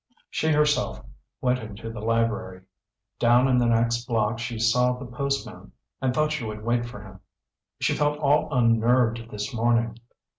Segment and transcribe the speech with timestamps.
[0.31, 1.05] She herself
[1.41, 2.63] went into the library.
[3.19, 7.03] Down in the next block she saw the postman, and thought she would wait for
[7.03, 7.19] him.
[7.79, 9.99] She felt all unnerved this morning.